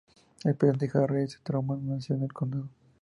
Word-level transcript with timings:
El 0.43 0.55
Presidente 0.55 0.89
Harry 0.97 1.25
S. 1.25 1.37
Truman 1.43 1.85
nació 1.87 2.15
en 2.15 2.23
el 2.23 2.33
condado. 2.33 2.67